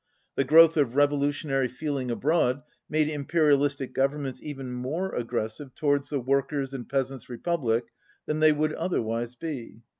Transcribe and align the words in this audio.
The 0.35 0.43
growth 0.43 0.77
of 0.77 0.95
revolutionary 0.95 1.67
feeling 1.67 2.09
abroad 2.09 2.63
made 2.89 3.07
imperialistic 3.07 3.93
governments 3.93 4.41
even 4.41 4.73
more 4.73 5.13
aggressive 5.13 5.75
towards 5.75 6.09
the 6.09 6.19
Workers' 6.19 6.73
and 6.73 6.89
Peasants' 6.89 7.29
Republic 7.29 7.85
than 8.25 8.39
they 8.39 8.51
would 8.51 8.73
otherwise 8.73 9.35
be. 9.35 9.83